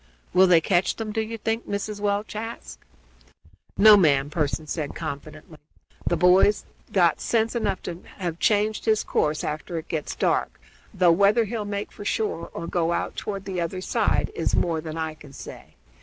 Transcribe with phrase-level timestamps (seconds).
[0.33, 1.99] "Will they catch them, do you think?" Mrs.
[1.99, 2.79] Welch asked.
[3.77, 5.59] "No, ma'am," Pearson said confidently.
[6.07, 10.59] "The boy's got sense enough to have changed his course after it gets dark,
[10.91, 14.81] though whether he'll make for shore or go out toward the other side is more
[14.81, 15.75] than I can say.